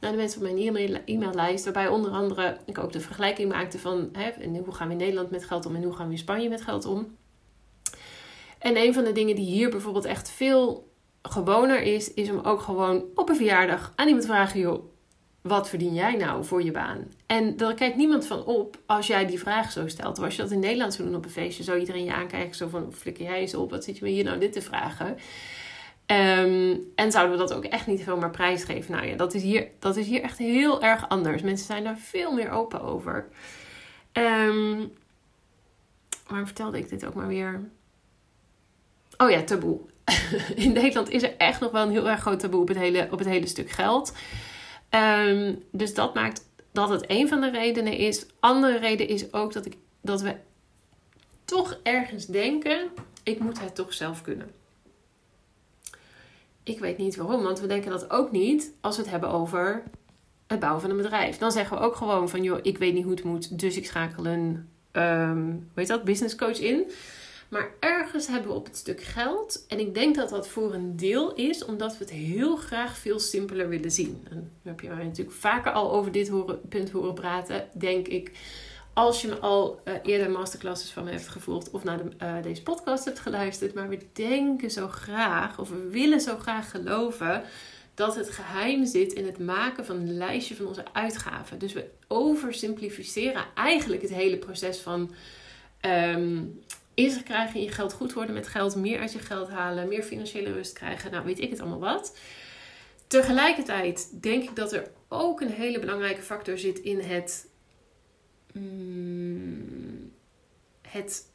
naar 0.00 0.10
de 0.10 0.16
mensen 0.16 0.42
op 0.42 0.52
mijn 0.52 1.02
e-maillijst. 1.04 1.64
Waarbij 1.64 1.88
onder 1.88 2.10
andere 2.10 2.58
ik 2.64 2.78
ook 2.78 2.92
de 2.92 3.00
vergelijking 3.00 3.52
maakte 3.52 3.78
van 3.78 4.08
hè, 4.12 4.30
hoe 4.64 4.74
gaan 4.74 4.86
we 4.86 4.92
in 4.92 4.98
Nederland 4.98 5.30
met 5.30 5.44
geld 5.44 5.66
om 5.66 5.74
en 5.74 5.82
hoe 5.82 5.92
gaan 5.92 6.06
we 6.06 6.12
in 6.12 6.18
Spanje 6.18 6.48
met 6.48 6.62
geld 6.62 6.84
om. 6.84 7.16
En 8.58 8.76
een 8.76 8.94
van 8.94 9.04
de 9.04 9.12
dingen 9.12 9.36
die 9.36 9.44
hier 9.44 9.70
bijvoorbeeld 9.70 10.04
echt 10.04 10.30
veel 10.30 10.92
gewoner 11.22 11.82
is, 11.82 12.14
is 12.14 12.30
om 12.30 12.40
ook 12.40 12.60
gewoon 12.60 13.04
op 13.14 13.28
een 13.28 13.36
verjaardag 13.36 13.92
aan 13.94 14.06
iemand 14.06 14.24
te 14.24 14.32
vragen: 14.32 14.60
joh, 14.60 14.84
wat 15.42 15.68
verdien 15.68 15.94
jij 15.94 16.16
nou 16.16 16.44
voor 16.44 16.62
je 16.62 16.70
baan? 16.70 17.12
En 17.26 17.56
daar 17.56 17.74
kijkt 17.74 17.96
niemand 17.96 18.26
van 18.26 18.44
op 18.44 18.78
als 18.86 19.06
jij 19.06 19.26
die 19.26 19.38
vraag 19.38 19.72
zo 19.72 19.88
stelt. 19.88 20.18
Of 20.18 20.24
als 20.24 20.36
je 20.36 20.42
dat 20.42 20.50
in 20.50 20.58
Nederland 20.58 20.94
zou 20.94 21.08
doen 21.08 21.16
op 21.16 21.24
een 21.24 21.30
feestje, 21.30 21.62
zou 21.62 21.78
iedereen 21.78 22.04
je 22.04 22.12
aankijken 22.12 22.56
zo 22.56 22.68
van: 22.68 22.92
flikker 22.92 23.24
jij 23.24 23.40
eens 23.40 23.54
op, 23.54 23.70
wat 23.70 23.84
zit 23.84 23.98
je 23.98 24.04
me 24.04 24.10
hier 24.10 24.24
nou 24.24 24.38
dit 24.38 24.52
te 24.52 24.62
vragen? 24.62 25.16
Ehm, 26.08 26.76
en 26.94 27.12
zouden 27.12 27.32
we 27.32 27.46
dat 27.46 27.54
ook 27.54 27.64
echt 27.64 27.86
niet 27.86 28.02
veel 28.02 28.16
meer 28.16 28.30
prijsgeven? 28.30 28.92
Nou 28.92 29.06
ja, 29.06 29.16
dat 29.16 29.34
is, 29.34 29.42
hier, 29.42 29.68
dat 29.78 29.96
is 29.96 30.06
hier 30.06 30.22
echt 30.22 30.38
heel 30.38 30.82
erg 30.82 31.08
anders. 31.08 31.42
Mensen 31.42 31.66
zijn 31.66 31.84
daar 31.84 31.98
veel 31.98 32.32
meer 32.32 32.50
open 32.50 32.80
over. 32.80 33.28
Um, 34.12 34.92
waarom 36.26 36.46
vertelde 36.46 36.78
ik 36.78 36.88
dit 36.88 37.06
ook 37.06 37.14
maar 37.14 37.26
weer? 37.26 37.68
Oh 39.16 39.30
ja, 39.30 39.42
taboe. 39.42 39.80
In 40.54 40.72
Nederland 40.72 41.10
is 41.10 41.22
er 41.22 41.36
echt 41.36 41.60
nog 41.60 41.70
wel 41.70 41.82
een 41.82 41.90
heel 41.90 42.08
erg 42.08 42.20
groot 42.20 42.40
taboe 42.40 42.60
op 42.60 42.68
het 42.68 42.78
hele, 42.78 43.08
op 43.10 43.18
het 43.18 43.28
hele 43.28 43.46
stuk 43.46 43.70
geld. 43.70 44.12
Ehm, 44.88 45.54
dus 45.72 45.94
dat 45.94 46.14
maakt 46.14 46.48
dat 46.72 46.88
het 46.88 47.04
een 47.06 47.28
van 47.28 47.40
de 47.40 47.50
redenen 47.50 47.96
is. 47.96 48.26
Andere 48.40 48.78
reden 48.78 49.08
is 49.08 49.32
ook 49.32 49.52
dat, 49.52 49.66
ik, 49.66 49.76
dat 50.00 50.20
we 50.20 50.36
toch 51.44 51.78
ergens 51.82 52.26
denken: 52.26 52.90
ik 53.22 53.38
moet 53.38 53.60
het 53.60 53.74
toch 53.74 53.94
zelf 53.94 54.22
kunnen. 54.22 54.57
Ik 56.68 56.78
weet 56.78 56.98
niet 56.98 57.16
waarom, 57.16 57.42
want 57.42 57.60
we 57.60 57.66
denken 57.66 57.90
dat 57.90 58.10
ook 58.10 58.30
niet 58.30 58.72
als 58.80 58.96
we 58.96 59.02
het 59.02 59.10
hebben 59.10 59.30
over 59.30 59.82
het 60.46 60.60
bouwen 60.60 60.80
van 60.80 60.90
een 60.90 60.96
bedrijf. 60.96 61.38
Dan 61.38 61.52
zeggen 61.52 61.78
we 61.78 61.82
ook 61.82 61.96
gewoon 61.96 62.28
van, 62.28 62.42
joh, 62.42 62.58
ik 62.62 62.78
weet 62.78 62.94
niet 62.94 63.02
hoe 63.02 63.14
het 63.14 63.24
moet, 63.24 63.58
dus 63.58 63.76
ik 63.76 63.86
schakel 63.86 64.26
een, 64.26 64.68
um, 64.92 65.70
hoe 65.74 65.86
dat, 65.86 66.04
business 66.04 66.34
coach 66.34 66.58
in. 66.58 66.90
Maar 67.48 67.70
ergens 67.80 68.26
hebben 68.26 68.50
we 68.50 68.56
op 68.56 68.64
het 68.64 68.76
stuk 68.76 69.00
geld. 69.00 69.64
En 69.68 69.78
ik 69.78 69.94
denk 69.94 70.14
dat 70.14 70.28
dat 70.28 70.48
voor 70.48 70.74
een 70.74 70.96
deel 70.96 71.34
is 71.34 71.64
omdat 71.64 71.98
we 71.98 72.04
het 72.04 72.12
heel 72.12 72.56
graag 72.56 72.98
veel 72.98 73.18
simpeler 73.18 73.68
willen 73.68 73.90
zien. 73.90 74.26
En 74.30 74.50
heb 74.62 74.80
je 74.80 74.88
mij 74.88 75.04
natuurlijk 75.04 75.36
vaker 75.36 75.72
al 75.72 75.92
over 75.92 76.12
dit 76.12 76.28
horen, 76.28 76.60
punt 76.68 76.90
horen 76.90 77.14
praten, 77.14 77.68
denk 77.72 78.08
ik 78.08 78.32
als 78.98 79.20
je 79.20 79.28
me 79.28 79.38
al 79.38 79.80
uh, 79.84 79.94
eerder 80.02 80.30
masterclasses 80.30 80.90
van 80.90 81.04
me 81.04 81.10
hebt 81.10 81.28
gevolgd 81.28 81.70
of 81.70 81.84
naar 81.84 81.98
de, 81.98 82.10
uh, 82.22 82.42
deze 82.42 82.62
podcast 82.62 83.04
hebt 83.04 83.18
geluisterd. 83.18 83.74
Maar 83.74 83.88
we 83.88 83.98
denken 84.12 84.70
zo 84.70 84.88
graag, 84.88 85.58
of 85.58 85.68
we 85.68 85.88
willen 85.88 86.20
zo 86.20 86.36
graag 86.36 86.70
geloven, 86.70 87.42
dat 87.94 88.16
het 88.16 88.30
geheim 88.30 88.86
zit 88.86 89.12
in 89.12 89.26
het 89.26 89.38
maken 89.38 89.84
van 89.84 89.96
een 89.96 90.16
lijstje 90.16 90.56
van 90.56 90.66
onze 90.66 90.84
uitgaven. 90.92 91.58
Dus 91.58 91.72
we 91.72 91.90
oversimplificeren 92.08 93.44
eigenlijk 93.54 94.02
het 94.02 94.14
hele 94.14 94.36
proces 94.36 94.78
van 94.78 95.14
um, 95.80 96.60
inzicht 96.94 97.24
krijgen 97.24 97.62
je 97.62 97.70
geld, 97.70 97.92
goed 97.92 98.12
worden 98.12 98.34
met 98.34 98.48
geld, 98.48 98.76
meer 98.76 99.00
uit 99.00 99.12
je 99.12 99.18
geld 99.18 99.48
halen, 99.48 99.88
meer 99.88 100.02
financiële 100.02 100.52
rust 100.52 100.72
krijgen. 100.72 101.10
Nou, 101.10 101.24
weet 101.24 101.40
ik 101.40 101.50
het 101.50 101.60
allemaal 101.60 101.94
wat. 101.94 102.16
Tegelijkertijd 103.06 104.22
denk 104.22 104.42
ik 104.42 104.56
dat 104.56 104.72
er 104.72 104.90
ook 105.08 105.40
een 105.40 105.52
hele 105.52 105.78
belangrijke 105.78 106.22
factor 106.22 106.58
zit 106.58 106.78
in 106.78 107.00
het 107.00 107.47
Mm, 108.58 110.12
het 110.82 111.26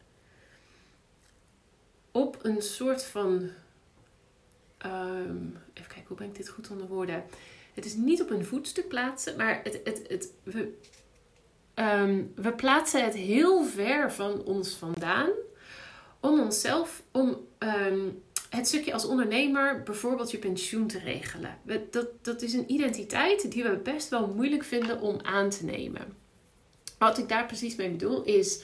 op 2.12 2.40
een 2.42 2.62
soort 2.62 3.04
van. 3.04 3.50
Um, 4.86 5.58
even 5.74 5.90
kijken, 5.90 6.08
hoe 6.08 6.18
ben 6.18 6.28
ik 6.28 6.36
dit 6.36 6.50
goed 6.50 6.70
onder 6.70 6.88
woorden? 6.88 7.24
Het 7.74 7.86
is 7.86 7.96
niet 7.96 8.22
op 8.22 8.30
een 8.30 8.46
voetstuk 8.46 8.88
plaatsen, 8.88 9.38
maar 9.38 9.60
het, 9.64 9.80
het, 9.84 10.02
het, 10.08 10.32
we, 10.44 10.78
um, 11.76 12.32
we 12.36 12.54
plaatsen 12.54 13.04
het 13.04 13.14
heel 13.14 13.64
ver 13.64 14.12
van 14.12 14.44
ons 14.44 14.74
vandaan 14.74 15.30
om 16.20 16.40
onszelf, 16.40 17.04
om 17.12 17.38
um, 17.60 18.24
het 18.50 18.68
stukje 18.68 18.94
als 18.94 19.06
ondernemer, 19.06 19.84
bijvoorbeeld 19.84 20.32
je 20.32 20.38
pensioen 20.38 20.88
te 20.88 21.00
regelen. 21.00 21.58
Dat, 21.90 22.08
dat 22.22 22.42
is 22.42 22.54
een 22.54 22.72
identiteit 22.72 23.52
die 23.52 23.64
we 23.64 23.78
best 23.78 24.10
wel 24.10 24.28
moeilijk 24.28 24.64
vinden 24.64 25.02
om 25.02 25.20
aan 25.22 25.50
te 25.50 25.66
nemen. 25.66 26.23
Wat 27.04 27.18
ik 27.18 27.30
daar 27.30 27.46
precies 27.46 27.76
mee 27.76 27.90
bedoel 27.90 28.24
is. 28.24 28.62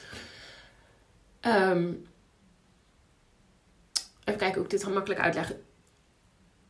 Um, 1.42 2.06
even 4.24 4.38
kijken 4.38 4.54
hoe 4.54 4.64
ik 4.64 4.70
dit 4.70 4.84
gemakkelijk 4.84 5.20
uitleggen. 5.20 5.62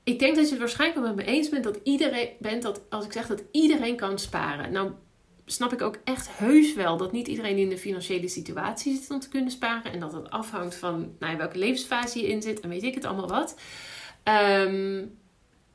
Ik 0.04 0.18
denk 0.18 0.34
dat 0.36 0.44
je 0.44 0.50
het 0.50 0.60
waarschijnlijk 0.60 1.00
wel 1.00 1.14
met 1.14 1.26
me 1.26 1.32
eens 1.32 1.48
bent 1.48 1.64
dat 1.64 1.78
iedereen 1.82 2.28
bent 2.38 2.62
dat 2.62 2.80
als 2.88 3.04
ik 3.04 3.12
zeg 3.12 3.26
dat 3.26 3.42
iedereen 3.50 3.96
kan 3.96 4.18
sparen. 4.18 4.72
Nou 4.72 4.92
snap 5.46 5.72
ik 5.72 5.82
ook 5.82 5.98
echt 6.04 6.28
heus 6.30 6.74
wel 6.74 6.96
dat 6.96 7.12
niet 7.12 7.28
iedereen 7.28 7.56
in 7.56 7.68
de 7.68 7.78
financiële 7.78 8.28
situatie 8.28 8.96
zit 8.96 9.10
om 9.10 9.20
te 9.20 9.28
kunnen 9.28 9.50
sparen. 9.50 9.92
En 9.92 10.00
dat 10.00 10.12
het 10.12 10.30
afhangt 10.30 10.74
van 10.74 11.16
nou, 11.18 11.36
welke 11.36 11.58
levensfase 11.58 12.20
je 12.20 12.28
in 12.28 12.42
zit 12.42 12.60
en 12.60 12.68
weet 12.68 12.82
ik 12.82 12.94
het 12.94 13.04
allemaal 13.04 13.28
wat. 13.28 13.60
Ehm, 14.22 15.04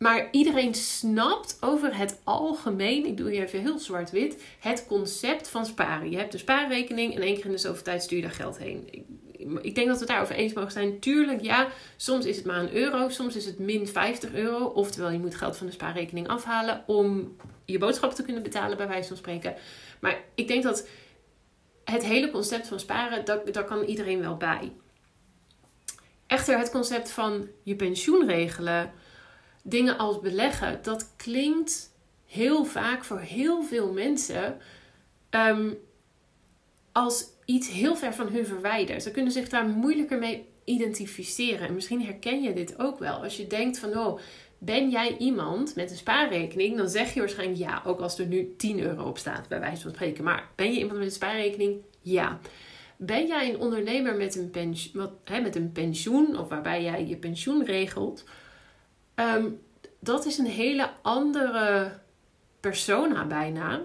maar 0.05 0.27
iedereen 0.31 0.73
snapt 0.73 1.57
over 1.59 1.97
het 1.97 2.19
algemeen, 2.23 3.05
ik 3.05 3.17
doe 3.17 3.31
hier 3.31 3.43
even 3.43 3.59
heel 3.59 3.79
zwart-wit, 3.79 4.43
het 4.59 4.85
concept 4.87 5.47
van 5.47 5.65
sparen. 5.65 6.09
Je 6.09 6.17
hebt 6.17 6.33
een 6.33 6.39
spaarrekening 6.39 7.15
en 7.15 7.21
één 7.21 7.35
keer 7.35 7.45
in 7.45 7.51
de 7.51 7.57
zoveel 7.57 7.83
tijd 7.83 8.03
stuur 8.03 8.17
je 8.17 8.23
daar 8.23 8.33
geld 8.33 8.57
heen. 8.57 9.05
Ik, 9.61 9.75
denk 9.75 9.87
dat 9.87 9.95
we 9.95 10.03
het 10.03 10.07
daarover 10.07 10.35
eens 10.35 10.53
mogen 10.53 10.71
zijn. 10.71 10.99
Tuurlijk, 10.99 11.41
ja, 11.41 11.67
soms 11.95 12.25
is 12.25 12.35
het 12.35 12.45
maar 12.45 12.59
een 12.59 12.75
euro, 12.75 13.09
soms 13.09 13.35
is 13.35 13.45
het 13.45 13.59
min 13.59 13.87
50 13.87 14.33
euro. 14.33 14.65
Oftewel, 14.65 15.11
je 15.11 15.19
moet 15.19 15.35
geld 15.35 15.57
van 15.57 15.67
de 15.67 15.73
spaarrekening 15.73 16.27
afhalen 16.27 16.83
om 16.87 17.35
je 17.65 17.77
boodschappen 17.77 18.17
te 18.17 18.23
kunnen 18.23 18.43
betalen, 18.43 18.77
bij 18.77 18.87
wijze 18.87 19.07
van 19.07 19.17
spreken. 19.17 19.55
Maar 19.99 20.23
ik 20.35 20.47
denk 20.47 20.63
dat 20.63 20.87
het 21.83 22.03
hele 22.03 22.31
concept 22.31 22.67
van 22.67 22.79
sparen, 22.79 23.25
dat, 23.25 23.53
daar 23.53 23.65
kan 23.65 23.83
iedereen 23.83 24.19
wel 24.19 24.37
bij. 24.37 24.71
Echter, 26.27 26.57
het 26.57 26.71
concept 26.71 27.11
van 27.11 27.47
je 27.63 27.75
pensioen 27.75 28.27
regelen, 28.27 28.93
dingen 29.67 29.97
als 29.97 30.19
beleggen, 30.19 30.79
dat 30.81 31.13
klinkt 31.15 31.93
heel 32.25 32.65
vaak 32.65 33.03
voor 33.03 33.19
heel 33.19 33.63
veel 33.63 33.93
mensen 33.93 34.57
ehm, 35.29 35.73
als 36.91 37.25
iets 37.45 37.69
heel 37.69 37.95
ver 37.95 38.13
van 38.13 38.27
hun 38.27 38.45
verwijderd. 38.45 39.03
Ze 39.03 39.11
kunnen 39.11 39.31
zich 39.31 39.49
daar 39.49 39.65
moeilijker 39.65 40.19
mee 40.19 40.45
identificeren. 40.63 41.67
En 41.67 41.73
misschien 41.73 42.01
herken 42.01 42.41
je 42.41 42.53
dit 42.53 42.79
ook 42.79 42.99
wel. 42.99 43.23
Als 43.23 43.37
je 43.37 43.47
denkt 43.47 43.79
van, 43.79 43.97
oh, 43.97 44.19
ben 44.57 44.89
jij 44.89 45.17
iemand 45.17 45.75
met 45.75 45.91
een 45.91 45.97
spaarrekening? 45.97 46.77
Dan 46.77 46.89
zeg 46.89 47.13
je 47.13 47.19
waarschijnlijk 47.19 47.59
ja, 47.59 47.81
ook 47.85 47.99
als 47.99 48.19
er 48.19 48.25
nu 48.25 48.53
10 48.57 48.79
euro 48.79 49.03
op 49.03 49.17
staat, 49.17 49.47
bij 49.47 49.59
wijze 49.59 49.81
van 49.81 49.91
spreken. 49.91 50.23
Maar 50.23 50.49
ben 50.55 50.73
je 50.73 50.79
iemand 50.79 50.97
met 50.97 51.07
een 51.07 51.13
spaarrekening? 51.13 51.81
Ja. 52.01 52.39
Ben 52.97 53.27
jij 53.27 53.49
een 53.49 53.59
ondernemer 53.59 54.15
met 54.15 54.35
een, 54.35 54.49
pensioen, 54.49 55.09
met 55.25 55.55
een 55.55 55.71
pensioen, 55.71 56.39
of 56.39 56.47
waarbij 56.47 56.83
jij 56.83 57.05
je 57.05 57.17
pensioen 57.17 57.65
regelt? 57.65 58.23
Ehm, 59.15 59.49
dat 59.99 60.25
is 60.25 60.37
een 60.37 60.45
hele 60.45 60.89
andere 61.01 61.91
persona 62.59 63.25
bijna, 63.25 63.81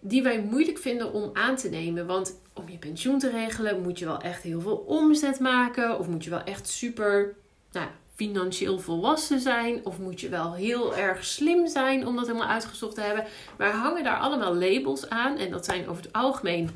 die 0.00 0.22
wij 0.22 0.40
moeilijk 0.42 0.78
vinden 0.78 1.12
om 1.12 1.30
aan 1.32 1.56
te 1.56 1.68
nemen. 1.68 2.06
Want 2.06 2.40
om 2.52 2.68
je 2.68 2.78
pensioen 2.78 3.18
te 3.18 3.30
regelen 3.30 3.82
moet 3.82 3.98
je 3.98 4.04
wel 4.04 4.20
echt 4.20 4.42
heel 4.42 4.60
veel 4.60 4.76
omzet 4.76 5.40
maken, 5.40 5.98
of 5.98 6.08
moet 6.08 6.24
je 6.24 6.30
wel 6.30 6.42
echt 6.42 6.68
super 6.68 7.34
nou, 7.72 7.86
financieel 8.14 8.78
volwassen 8.78 9.40
zijn? 9.40 9.84
Of 9.84 9.98
moet 9.98 10.20
je 10.20 10.28
wel 10.28 10.54
heel 10.54 10.96
erg 10.96 11.24
slim 11.24 11.66
zijn 11.66 12.06
om 12.06 12.16
dat 12.16 12.26
helemaal 12.26 12.48
uitgezocht 12.48 12.94
te 12.94 13.00
hebben? 13.00 13.24
Maar 13.58 13.72
hangen 13.72 14.04
daar 14.04 14.18
allemaal 14.18 14.54
labels 14.54 15.08
aan. 15.08 15.38
En 15.38 15.50
dat 15.50 15.64
zijn 15.64 15.88
over 15.88 16.02
het 16.02 16.12
algemeen, 16.12 16.70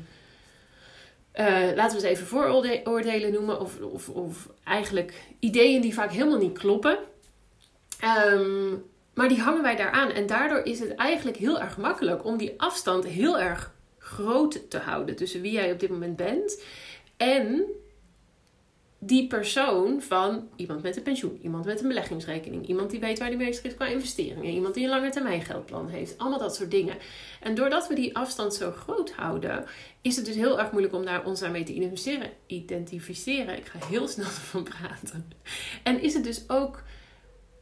uh, 1.35 1.45
laten 1.75 1.97
we 1.97 2.07
het 2.07 2.15
even 2.15 2.27
vooroordelen 2.27 3.31
noemen. 3.31 3.59
Of, 3.59 3.79
of, 3.79 4.09
of 4.09 4.49
eigenlijk 4.63 5.21
ideeën 5.39 5.81
die 5.81 5.93
vaak 5.93 6.11
helemaal 6.11 6.37
niet 6.37 6.57
kloppen. 6.57 6.97
Um, 8.03 8.83
maar 9.13 9.29
die 9.29 9.41
hangen 9.41 9.61
wij 9.61 9.75
daar 9.75 9.91
aan. 9.91 10.11
En 10.11 10.27
daardoor 10.27 10.63
is 10.63 10.79
het 10.79 10.95
eigenlijk 10.95 11.37
heel 11.37 11.59
erg 11.59 11.77
makkelijk 11.77 12.25
om 12.25 12.37
die 12.37 12.53
afstand 12.57 13.05
heel 13.05 13.39
erg 13.39 13.73
groot 13.97 14.69
te 14.69 14.77
houden 14.77 15.15
tussen 15.15 15.41
wie 15.41 15.51
jij 15.51 15.71
op 15.71 15.79
dit 15.79 15.89
moment 15.89 16.15
bent 16.15 16.63
en 17.17 17.65
die 19.03 19.27
persoon 19.27 20.01
van 20.01 20.49
iemand 20.55 20.81
met 20.81 20.97
een 20.97 21.03
pensioen, 21.03 21.39
iemand 21.41 21.65
met 21.65 21.81
een 21.81 21.87
beleggingsrekening, 21.87 22.67
iemand 22.67 22.89
die 22.89 22.99
weet 22.99 23.19
waar 23.19 23.29
die 23.29 23.37
mee 23.37 23.49
is 23.49 23.61
qua 23.75 23.85
investeringen, 23.85 24.53
iemand 24.53 24.73
die 24.73 24.83
een 24.83 24.89
lange 24.89 25.09
termijn 25.09 25.41
geldplan 25.41 25.87
heeft, 25.87 26.17
allemaal 26.17 26.39
dat 26.39 26.55
soort 26.55 26.71
dingen. 26.71 26.97
En 27.39 27.55
doordat 27.55 27.87
we 27.87 27.95
die 27.95 28.15
afstand 28.15 28.53
zo 28.53 28.71
groot 28.71 29.11
houden, 29.11 29.65
is 30.01 30.15
het 30.15 30.25
dus 30.25 30.35
heel 30.35 30.59
erg 30.59 30.71
moeilijk 30.71 30.93
om 30.93 31.05
daar 31.05 31.25
ons 31.25 31.39
daarmee 31.39 31.63
te 31.63 31.73
identificeren. 31.73 32.29
identificeren. 32.47 33.57
Ik 33.57 33.65
ga 33.65 33.85
heel 33.85 34.07
snel 34.07 34.25
ervan 34.41 34.63
praten. 34.63 35.31
En 35.83 36.01
is 36.01 36.13
het 36.13 36.23
dus 36.23 36.49
ook 36.49 36.83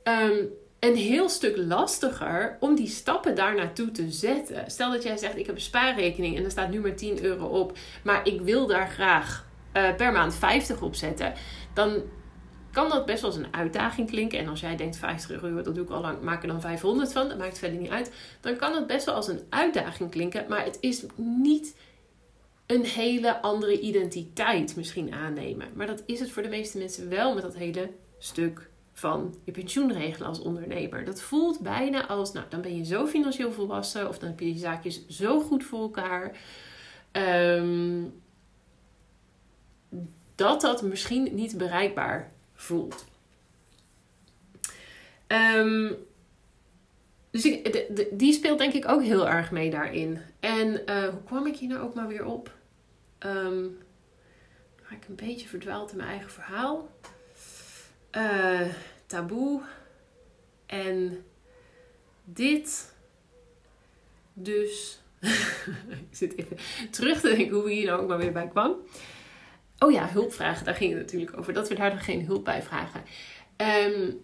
um, 0.10 0.50
een 0.80 0.96
heel 0.96 1.30
stuk 1.30 1.58
lastiger 1.58 2.58
om 2.60 2.76
die 2.76 2.88
stappen 2.88 3.36
daar 3.36 3.56
naartoe 3.56 3.92
te 3.92 4.12
zetten. 4.12 4.72
Stel 4.72 4.92
dat 4.92 5.04
jij 5.04 5.18
zegt: 5.18 5.38
Ik 5.38 5.46
heb 5.46 5.56
een 5.56 5.62
spaarrekening 5.62 6.38
en 6.38 6.44
er 6.44 6.52
staat 6.52 6.70
nu 6.70 6.80
maar 6.80 6.96
10 6.96 7.24
euro 7.24 7.46
op, 7.46 7.78
maar 8.04 8.28
ik 8.28 8.42
wil 8.42 8.68
daar 8.68 8.90
graag 8.90 9.48
uh, 9.74 9.96
per 9.96 10.12
maand 10.12 10.36
50 10.36 10.82
opzetten, 10.82 11.34
dan 11.74 12.02
kan 12.72 12.90
dat 12.90 13.06
best 13.06 13.22
wel 13.22 13.32
eens 13.32 13.40
een 13.40 13.54
uitdaging 13.54 14.10
klinken. 14.10 14.40
En 14.40 14.48
als 14.48 14.60
jij 14.60 14.76
denkt 14.76 14.98
50 14.98 15.44
euro, 15.44 15.62
dat 15.62 15.76
doe 15.76 15.84
ik 15.84 15.90
al 15.90 16.02
lang, 16.02 16.22
maak 16.22 16.42
er 16.42 16.48
dan 16.48 16.62
500 16.62 17.12
van, 17.12 17.30
dat 17.30 17.38
maakt 17.38 17.60
verder 17.60 17.80
niet 17.80 17.92
uit. 17.92 18.12
Dan 18.42 18.56
kan 18.56 18.76
het 18.76 18.88
best 18.88 19.06
wel 19.06 19.16
als 19.16 19.28
een 19.28 19.42
uitdaging 19.50 20.12
klinken, 20.12 20.46
maar 20.48 20.64
het 20.64 20.78
is 20.80 21.06
niet 21.16 21.76
een 22.66 22.86
hele 22.86 23.42
andere 23.42 23.80
identiteit 23.80 24.76
misschien 24.76 25.14
aannemen. 25.14 25.68
Maar 25.74 25.88
dat 25.88 26.04
is 26.06 26.20
het 26.20 26.32
voor 26.32 26.44
de 26.44 26.50
meeste 26.50 26.78
mensen 26.78 27.10
wel 27.10 27.34
met 27.34 27.44
dat 27.44 27.56
hele 27.56 27.90
stuk 28.18 28.70
van 29.00 29.36
je 29.44 29.52
pensioen 29.52 29.94
regelen 29.94 30.28
als 30.28 30.40
ondernemer. 30.40 31.06
Dat 31.06 31.22
voelt 31.22 31.60
bijna 31.60 32.08
als, 32.08 32.32
nou, 32.32 32.46
dan 32.50 32.62
ben 32.62 32.78
je 32.78 32.86
zo 32.86 33.06
financieel 33.06 33.52
volwassen 33.52 34.08
of 34.08 34.20
dan 34.20 34.30
heb 34.30 34.40
je 34.40 34.54
je 34.54 34.60
zaakjes 34.60 35.08
zo 35.08 35.40
goed 35.40 35.64
voor 35.64 35.82
elkaar. 35.82 36.38
Um, 37.12 38.22
dat 40.36 40.62
dat 40.62 40.82
misschien 40.82 41.36
niet 41.36 41.58
bereikbaar 41.58 42.32
voelt. 42.54 43.06
Um, 45.28 45.96
dus 47.32 47.42
die 48.12 48.34
speelt 48.34 48.60
denk 48.60 48.74
ik 48.74 48.88
ook 48.88 49.04
heel 49.04 49.28
erg 49.30 49.52
mee 49.52 49.70
daarin. 49.70 50.20
En 50.40 50.68
uh, 50.86 51.08
hoe 51.08 51.24
kwam 51.24 51.46
ik 51.46 51.56
hier 51.56 51.70
nou 51.70 51.82
ook 51.82 51.94
maar 51.94 52.08
weer 52.08 52.26
op? 52.26 52.58
Um, 53.20 53.78
ik 54.90 55.08
een 55.08 55.16
beetje 55.16 55.48
verdwaald 55.48 55.92
in 55.92 55.98
mijn 55.98 56.10
eigen 56.10 56.32
verhaal. 56.32 56.90
Uh, 58.12 58.68
taboe. 59.06 59.62
En 60.66 61.26
dit. 62.24 62.94
Dus. 64.34 65.00
ik 66.10 66.16
zit 66.16 66.38
even 66.38 66.58
terug 66.92 67.20
te 67.20 67.36
denken 67.36 67.56
hoe 67.56 67.64
we 67.64 67.72
hier 67.72 67.86
nou 67.86 68.02
ook 68.02 68.08
maar 68.08 68.18
weer 68.18 68.32
bij 68.32 68.48
kwam. 68.48 68.76
Oh 69.80 69.92
ja, 69.92 70.10
hulpvragen, 70.10 70.66
daar 70.66 70.76
ging 70.76 70.94
het 70.94 71.02
natuurlijk 71.02 71.38
over. 71.38 71.54
Dat 71.54 71.70
we 71.70 71.76
daar 71.76 71.92
geen 71.92 72.26
hulp 72.26 72.46
bij 72.46 72.62
vragen. 72.62 73.04
Um, 73.58 74.22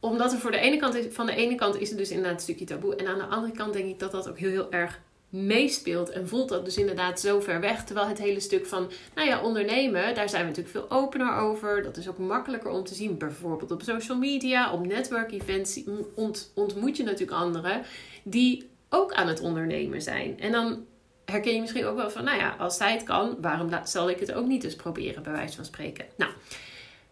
omdat 0.00 0.32
er 0.32 0.38
voor 0.38 0.50
de 0.50 0.58
ene 0.58 0.76
kant 0.76 0.94
is, 0.94 1.14
van 1.14 1.26
de 1.26 1.34
ene 1.34 1.54
kant 1.54 1.80
is 1.80 1.88
het 1.88 1.98
dus 1.98 2.10
inderdaad 2.10 2.34
een 2.34 2.40
stukje 2.40 2.64
taboe. 2.64 2.96
En 2.96 3.06
aan 3.06 3.18
de 3.18 3.24
andere 3.24 3.52
kant 3.52 3.72
denk 3.72 3.88
ik 3.88 3.98
dat 3.98 4.10
dat 4.10 4.28
ook 4.28 4.38
heel, 4.38 4.50
heel 4.50 4.72
erg 4.72 5.00
meespeelt. 5.28 6.10
En 6.10 6.28
voelt 6.28 6.48
dat 6.48 6.64
dus 6.64 6.76
inderdaad 6.76 7.20
zo 7.20 7.40
ver 7.40 7.60
weg. 7.60 7.84
Terwijl 7.84 8.08
het 8.08 8.18
hele 8.18 8.40
stuk 8.40 8.66
van, 8.66 8.90
nou 9.14 9.28
ja, 9.28 9.42
ondernemen, 9.42 10.14
daar 10.14 10.28
zijn 10.28 10.42
we 10.42 10.48
natuurlijk 10.48 10.76
veel 10.76 10.98
opener 10.98 11.36
over. 11.36 11.82
Dat 11.82 11.96
is 11.96 12.08
ook 12.08 12.18
makkelijker 12.18 12.70
om 12.70 12.84
te 12.84 12.94
zien. 12.94 13.18
Bijvoorbeeld 13.18 13.70
op 13.70 13.82
social 13.82 14.18
media, 14.18 14.72
op 14.72 14.86
network 14.86 15.32
events 15.32 15.80
ont, 16.14 16.52
ontmoet 16.54 16.96
je 16.96 17.04
natuurlijk 17.04 17.40
anderen 17.40 17.82
die 18.22 18.68
ook 18.88 19.12
aan 19.12 19.28
het 19.28 19.40
ondernemen 19.40 20.02
zijn. 20.02 20.40
En 20.40 20.52
dan 20.52 20.86
herken 21.24 21.54
je 21.54 21.60
misschien 21.60 21.84
ook 21.84 21.96
wel 21.96 22.10
van, 22.10 22.24
nou 22.24 22.38
ja, 22.38 22.56
als 22.58 22.76
zij 22.76 22.92
het 22.92 23.02
kan, 23.02 23.36
waarom 23.40 23.70
zal 23.84 24.10
ik 24.10 24.20
het 24.20 24.32
ook 24.32 24.46
niet 24.46 24.64
eens 24.64 24.76
proberen, 24.76 25.22
bij 25.22 25.32
wijze 25.32 25.56
van 25.56 25.64
spreken. 25.64 26.06
Nou, 26.16 26.32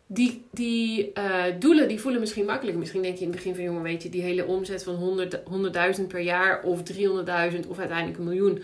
die, 0.06 0.44
die 0.50 1.12
uh, 1.14 1.44
doelen 1.58 1.88
die 1.88 2.00
voelen 2.00 2.20
misschien 2.20 2.44
makkelijk. 2.44 2.76
Misschien 2.78 3.02
denk 3.02 3.14
je 3.14 3.24
in 3.24 3.26
het 3.26 3.36
begin 3.36 3.54
van, 3.54 3.64
jongen, 3.64 3.82
weet 3.82 4.02
je, 4.02 4.08
die 4.08 4.22
hele 4.22 4.46
omzet 4.46 4.82
van 4.82 4.94
100, 4.94 5.40
100.000 5.98 6.06
per 6.06 6.20
jaar 6.20 6.62
of 6.62 6.80
300.000 6.92 7.68
of 7.68 7.78
uiteindelijk 7.78 8.18
een 8.18 8.24
miljoen, 8.24 8.62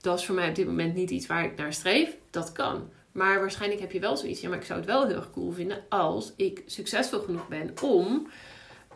dat 0.00 0.18
is 0.18 0.24
voor 0.24 0.34
mij 0.34 0.48
op 0.48 0.54
dit 0.54 0.66
moment 0.66 0.94
niet 0.94 1.10
iets 1.10 1.26
waar 1.26 1.44
ik 1.44 1.56
naar 1.56 1.72
streef. 1.72 2.16
Dat 2.30 2.52
kan. 2.52 2.88
Maar 3.12 3.40
waarschijnlijk 3.40 3.80
heb 3.80 3.92
je 3.92 4.00
wel 4.00 4.16
zoiets. 4.16 4.40
Ja, 4.40 4.48
maar 4.48 4.58
ik 4.58 4.64
zou 4.64 4.78
het 4.78 4.88
wel 4.88 5.06
heel 5.06 5.16
erg 5.16 5.30
cool 5.30 5.52
vinden 5.52 5.84
als 5.88 6.32
ik 6.36 6.62
succesvol 6.66 7.20
genoeg 7.20 7.48
ben 7.48 7.72
om 7.82 8.28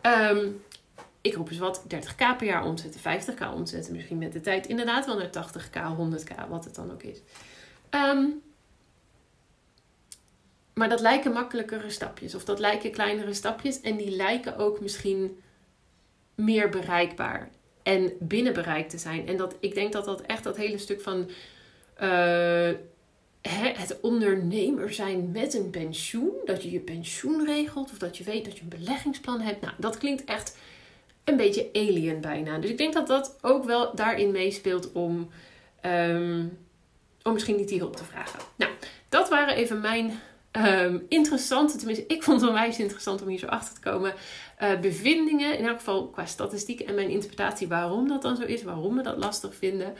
um, 0.01 0.61
ik 1.25 1.35
roep 1.35 1.49
eens 1.49 1.57
wat, 1.57 1.83
30k 1.83 2.37
per 2.37 2.43
jaar 2.43 2.65
omzetten, 2.65 3.01
50k 3.01 3.53
omzetten. 3.53 3.93
Misschien 3.93 4.17
met 4.17 4.33
de 4.33 4.41
tijd 4.41 4.67
inderdaad 4.67 5.05
wel 5.05 5.17
naar 5.17 5.29
80k, 5.29 5.77
100k, 5.97 6.49
wat 6.49 6.65
het 6.65 6.75
dan 6.75 6.91
ook 6.91 7.03
is. 7.03 7.21
Ehm, 7.89 8.25
maar 10.75 10.89
dat 10.89 10.99
lijken 10.99 11.31
makkelijkere 11.31 11.89
stapjes. 11.89 12.35
Of 12.35 12.45
dat 12.45 12.59
lijken 12.59 12.91
kleinere 12.91 13.33
stapjes. 13.33 13.81
En 13.81 13.95
die 13.97 14.15
lijken 14.15 14.57
ook 14.57 14.79
misschien 14.79 15.39
meer 16.35 16.69
bereikbaar. 16.69 17.49
En 17.83 18.11
binnen 18.19 18.53
bereik 18.53 18.89
te 18.89 18.97
zijn. 18.97 19.27
En 19.27 19.37
dat, 19.37 19.55
ik 19.59 19.73
denk 19.73 19.91
dat 19.91 20.05
dat 20.05 20.21
echt 20.21 20.43
dat 20.43 20.57
hele 20.57 20.77
stuk 20.77 21.01
van... 21.01 21.29
Uh, 22.01 22.69
het 23.77 23.99
ondernemer 24.01 24.93
zijn 24.93 25.31
met 25.31 25.53
een 25.53 25.69
pensioen, 25.69 26.31
dat 26.45 26.63
je 26.63 26.71
je 26.71 26.79
pensioen 26.79 27.45
regelt 27.45 27.91
of 27.91 27.97
dat 27.97 28.17
je 28.17 28.23
weet 28.23 28.45
dat 28.45 28.57
je 28.57 28.61
een 28.61 28.69
beleggingsplan 28.69 29.41
hebt. 29.41 29.61
Nou, 29.61 29.73
dat 29.77 29.97
klinkt 29.97 30.23
echt 30.23 30.57
een 31.23 31.37
beetje 31.37 31.69
alien 31.73 32.21
bijna. 32.21 32.57
Dus 32.57 32.69
ik 32.69 32.77
denk 32.77 32.93
dat 32.93 33.07
dat 33.07 33.37
ook 33.41 33.63
wel 33.63 33.95
daarin 33.95 34.31
meespeelt 34.31 34.91
om, 34.91 35.29
um, 35.85 36.57
om 37.23 37.33
misschien 37.33 37.55
niet 37.55 37.69
die 37.69 37.79
hulp 37.79 37.95
te 37.95 38.03
vragen. 38.03 38.39
Nou, 38.55 38.71
dat 39.09 39.29
waren 39.29 39.55
even 39.55 39.81
mijn 39.81 40.19
um, 40.57 41.05
interessante, 41.09 41.77
tenminste 41.77 42.05
ik 42.07 42.23
vond 42.23 42.41
het 42.41 42.49
onwijs 42.49 42.79
interessant 42.79 43.21
om 43.21 43.27
hier 43.27 43.39
zo 43.39 43.45
achter 43.45 43.73
te 43.73 43.89
komen, 43.89 44.13
uh, 44.61 44.79
bevindingen. 44.79 45.57
In 45.57 45.65
elk 45.65 45.77
geval 45.77 46.07
qua 46.07 46.25
statistiek 46.25 46.79
en 46.79 46.95
mijn 46.95 47.09
interpretatie 47.09 47.67
waarom 47.67 48.07
dat 48.07 48.21
dan 48.21 48.35
zo 48.35 48.43
is, 48.43 48.63
waarom 48.63 48.95
we 48.95 49.03
dat 49.03 49.17
lastig 49.17 49.55
vinden. 49.55 49.93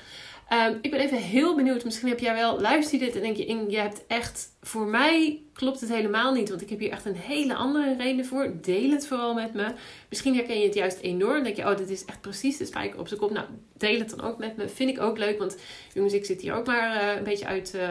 Um, 0.54 0.80
ik 0.82 0.92
ben 0.92 1.00
even 1.00 1.18
heel 1.18 1.56
benieuwd. 1.56 1.84
Misschien 1.84 2.08
heb 2.08 2.20
jij 2.20 2.34
wel, 2.34 2.60
luister 2.62 3.00
dit 3.00 3.16
en 3.16 3.22
denk 3.22 3.38
je, 3.38 3.66
je 3.70 3.78
hebt 3.78 4.04
echt, 4.08 4.48
voor 4.62 4.86
mij 4.86 5.42
klopt 5.54 5.80
het 5.80 5.90
helemaal 5.90 6.34
niet. 6.34 6.50
Want 6.50 6.62
ik 6.62 6.70
heb 6.70 6.80
hier 6.80 6.92
echt 6.92 7.06
een 7.06 7.16
hele 7.16 7.56
andere 7.56 7.96
reden 7.98 8.26
voor. 8.26 8.54
Deel 8.62 8.90
het 8.90 9.08
vooral 9.08 9.34
met 9.34 9.54
me. 9.54 9.74
Misschien 10.10 10.36
herken 10.36 10.60
je 10.60 10.66
het 10.66 10.74
juist 10.74 11.00
enorm. 11.00 11.44
denk 11.44 11.56
je, 11.56 11.70
oh, 11.70 11.78
dit 11.78 11.90
is 11.90 12.06
echt 12.06 12.22
precies 12.22 12.58
de 12.58 12.66
spijker 12.66 13.00
op 13.00 13.08
zijn 13.08 13.20
kop. 13.20 13.32
Nou, 13.32 13.46
deel 13.78 14.00
het 14.00 14.10
dan 14.10 14.22
ook 14.22 14.38
met 14.38 14.58
me. 14.58 14.70
Vind 14.70 14.90
ik 14.90 15.02
ook 15.02 15.18
leuk. 15.18 15.40
Want 15.40 15.58
jongens, 15.94 16.14
ik 16.14 16.26
zit 16.26 16.42
hier 16.42 16.54
ook 16.54 16.66
maar 16.66 16.96
uh, 16.96 17.18
een 17.18 17.24
beetje 17.24 17.46
uit... 17.46 17.74
Uh, 17.76 17.90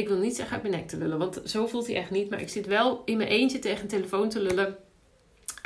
ik 0.00 0.08
wil 0.08 0.18
niet 0.18 0.36
zeggen 0.36 0.54
uit 0.54 0.62
mijn 0.62 0.74
nek 0.74 0.88
te 0.88 0.96
lullen, 0.96 1.18
want 1.18 1.40
zo 1.44 1.66
voelt 1.66 1.86
hij 1.86 1.96
echt 1.96 2.10
niet. 2.10 2.30
Maar 2.30 2.40
ik 2.40 2.48
zit 2.48 2.66
wel 2.66 3.02
in 3.04 3.16
mijn 3.16 3.28
eentje 3.28 3.58
tegen 3.58 3.82
een 3.82 3.88
telefoon 3.88 4.28
te 4.28 4.40
lullen. 4.40 4.66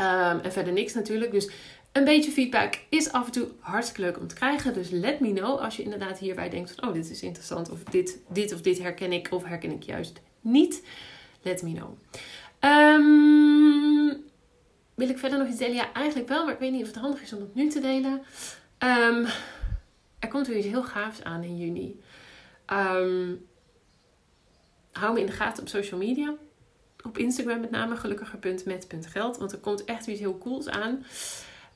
Um, 0.00 0.40
en 0.40 0.52
verder 0.52 0.72
niks 0.72 0.94
natuurlijk. 0.94 1.30
Dus 1.30 1.50
een 1.92 2.04
beetje 2.04 2.30
feedback 2.30 2.80
is 2.88 3.12
af 3.12 3.26
en 3.26 3.32
toe 3.32 3.48
hartstikke 3.58 4.00
leuk 4.00 4.18
om 4.18 4.26
te 4.26 4.34
krijgen. 4.34 4.74
Dus 4.74 4.90
let 4.90 5.20
me 5.20 5.32
know 5.32 5.58
als 5.58 5.76
je 5.76 5.82
inderdaad 5.82 6.18
hierbij 6.18 6.48
denkt 6.48 6.74
van... 6.74 6.88
oh, 6.88 6.94
dit 6.94 7.10
is 7.10 7.22
interessant 7.22 7.70
of 7.70 7.82
dit, 7.84 8.18
dit 8.28 8.52
of 8.54 8.60
dit 8.60 8.78
herken 8.78 9.12
ik 9.12 9.28
of 9.30 9.44
herken 9.44 9.70
ik 9.70 9.82
juist 9.82 10.20
niet. 10.40 10.82
Let 11.42 11.62
me 11.62 11.72
know. 11.72 11.98
Um, 12.60 14.24
wil 14.94 15.08
ik 15.08 15.18
verder 15.18 15.38
nog 15.38 15.48
iets 15.48 15.58
delen? 15.58 15.74
Ja, 15.74 15.92
eigenlijk 15.92 16.28
wel, 16.28 16.44
maar 16.44 16.54
ik 16.54 16.58
weet 16.58 16.72
niet 16.72 16.82
of 16.82 16.86
het 16.86 16.96
handig 16.96 17.22
is 17.22 17.32
om 17.32 17.40
het 17.40 17.54
nu 17.54 17.68
te 17.68 17.80
delen. 17.80 18.22
Um, 18.78 19.26
er 20.18 20.28
komt 20.28 20.46
weer 20.46 20.56
iets 20.56 20.66
heel 20.66 20.82
gaafs 20.82 21.22
aan 21.22 21.42
in 21.42 21.56
juni. 21.56 22.00
Um, 22.72 23.46
hou 24.98 25.12
me 25.12 25.20
in 25.20 25.26
de 25.26 25.32
gaten 25.32 25.62
op 25.62 25.68
social 25.68 26.00
media. 26.00 26.34
Op 27.02 27.18
Instagram 27.18 27.60
met 27.60 27.70
name 27.70 27.96
gelukkiger.met.geld. 27.96 29.36
Want 29.36 29.52
er 29.52 29.58
komt 29.58 29.84
echt 29.84 30.06
iets 30.06 30.20
heel 30.20 30.38
cools 30.38 30.68
aan. 30.68 31.04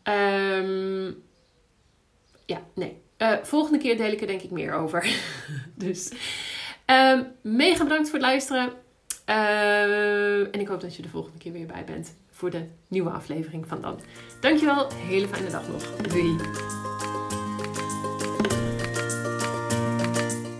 Um, 0.05 1.23
ja, 2.47 2.63
nee. 2.75 3.03
Uh, 3.19 3.37
volgende 3.43 3.79
keer 3.79 3.97
deel 3.97 4.13
ik 4.13 4.21
er 4.21 4.27
denk 4.27 4.43
ik 4.43 4.51
meer 4.51 4.73
over. 4.73 5.21
dus 5.75 6.13
um, 6.87 7.27
mega 7.43 7.83
bedankt 7.83 8.09
voor 8.09 8.19
het 8.19 8.29
luisteren. 8.29 8.73
Uh, 9.29 10.55
en 10.55 10.61
ik 10.61 10.69
hoop 10.69 10.81
dat 10.81 10.97
je 10.97 11.03
de 11.03 11.09
volgende 11.09 11.39
keer 11.39 11.53
weer 11.53 11.67
bij 11.67 11.85
bent 11.85 12.15
voor 12.31 12.51
de 12.51 12.65
nieuwe 12.89 13.11
aflevering 13.11 13.67
van 13.67 13.81
dan. 13.81 14.01
Dankjewel. 14.41 14.93
Hele 14.93 15.29
fijne 15.29 15.51
dag 15.51 15.69
nog. 15.69 15.97
Doei. 15.97 16.88